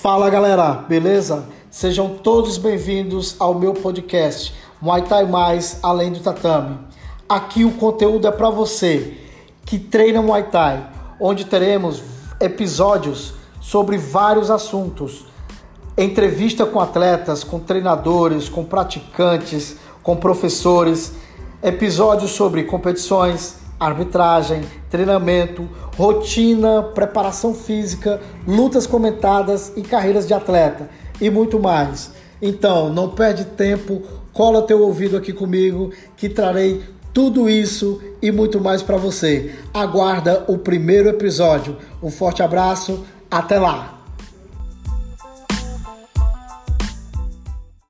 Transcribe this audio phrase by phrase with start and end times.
[0.00, 1.44] Fala galera, beleza?
[1.68, 6.78] Sejam todos bem-vindos ao meu podcast Muay Thai Mais Além do Tatame.
[7.28, 9.18] Aqui o conteúdo é para você
[9.66, 10.88] que treina Muay Thai,
[11.20, 12.00] onde teremos
[12.40, 15.26] episódios sobre vários assuntos.
[15.96, 21.14] Entrevista com atletas, com treinadores, com praticantes, com professores,
[21.60, 30.88] episódios sobre competições, arbitragem, treinamento, rotina, preparação física, lutas comentadas e carreiras de atleta
[31.20, 32.10] e muito mais.
[32.40, 38.60] Então, não perde tempo, cola teu ouvido aqui comigo que trarei tudo isso e muito
[38.60, 39.52] mais para você.
[39.74, 41.76] Aguarda o primeiro episódio.
[42.02, 43.97] Um forte abraço, até lá.